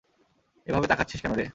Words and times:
এভাবে 0.67 0.85
তাকাচ্ছিস 0.87 1.19
কেনো 1.21 1.35
রে! 1.35 1.45